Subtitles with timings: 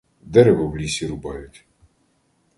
[0.21, 1.65] Дерево в лісі рубають.